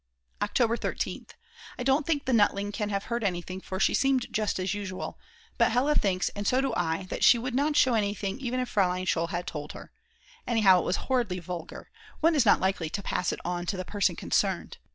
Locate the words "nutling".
2.33-2.71